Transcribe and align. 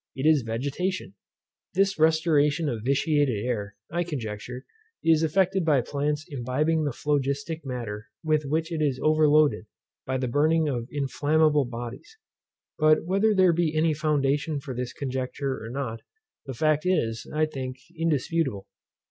It 0.15 0.25
is 0.27 0.41
vegetation. 0.41 1.13
This 1.75 1.99
restoration 1.99 2.67
of 2.67 2.81
vitiated 2.83 3.45
air, 3.45 3.75
I 3.91 4.03
conjecture, 4.03 4.65
is 5.03 5.21
effected 5.21 5.63
by 5.63 5.81
plants 5.81 6.25
imbibing 6.27 6.85
the 6.85 6.91
phlogistic 6.91 7.63
matter 7.63 8.07
with 8.23 8.43
which 8.43 8.71
it 8.71 8.81
is 8.81 8.99
overloaded 8.99 9.67
by 10.07 10.17
the 10.17 10.27
burning 10.27 10.67
of 10.67 10.87
inflammable 10.91 11.65
bodies. 11.65 12.17
But 12.79 13.03
whether 13.05 13.35
there 13.35 13.53
be 13.53 13.77
any 13.77 13.93
foundation 13.93 14.59
for 14.59 14.73
this 14.73 14.91
conjecture 14.91 15.63
or 15.63 15.69
not, 15.69 16.01
the 16.47 16.55
fact 16.55 16.83
is, 16.87 17.27
I 17.31 17.45
think, 17.45 17.77
indisputable. 17.95 18.67